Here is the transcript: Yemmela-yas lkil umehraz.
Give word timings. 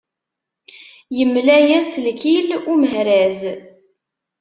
Yemmela-yas 1.17 1.91
lkil 2.05 2.49
umehraz. 2.73 3.39